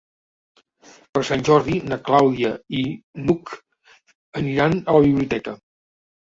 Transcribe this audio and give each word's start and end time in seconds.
Per 1.17 1.21
Sant 1.27 1.43
Jordi 1.49 1.75
na 1.91 1.99
Clàudia 2.07 2.49
i 2.79 2.79
n'Hug 3.27 3.53
aniran 4.43 4.75
a 4.81 4.97
la 4.97 5.05
biblioteca. 5.05 5.55